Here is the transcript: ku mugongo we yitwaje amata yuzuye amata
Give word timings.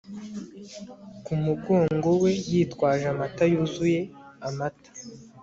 ku 1.23 1.33
mugongo 1.43 2.09
we 2.21 2.31
yitwaje 2.49 3.05
amata 3.13 3.43
yuzuye 3.51 3.99
amata 4.47 4.89